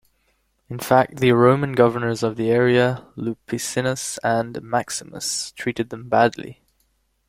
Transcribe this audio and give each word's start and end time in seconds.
In 0.67 0.79
fact, 0.79 1.17
the 1.17 1.31
Roman 1.33 1.73
governors 1.73 2.23
of 2.23 2.35
the 2.35 2.49
area, 2.49 3.05
Lupicinus 3.15 4.17
and 4.23 4.59
Maximus, 4.63 5.51
treated 5.51 5.91
them 5.91 6.09
badly. 6.09 6.63